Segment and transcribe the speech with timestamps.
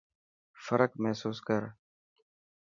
[0.63, 1.61] فرق محسوس ڪر.